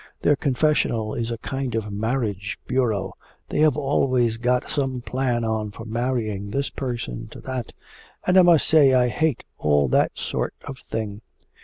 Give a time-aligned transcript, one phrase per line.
[0.23, 3.13] Their confessional is a kind of marriage bureau;
[3.49, 7.71] they have always got some plan on for marrying this person to that,
[8.25, 11.21] and I must say I hate all that sort of thing....